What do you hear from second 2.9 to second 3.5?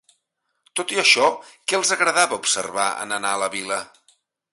en anar a